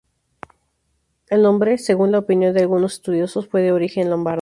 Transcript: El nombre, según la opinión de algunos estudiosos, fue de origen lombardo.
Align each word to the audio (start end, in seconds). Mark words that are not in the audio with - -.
El 1.29 1.43
nombre, 1.43 1.77
según 1.77 2.11
la 2.11 2.17
opinión 2.17 2.55
de 2.55 2.61
algunos 2.61 2.93
estudiosos, 2.93 3.47
fue 3.47 3.61
de 3.61 3.71
origen 3.71 4.09
lombardo. 4.09 4.39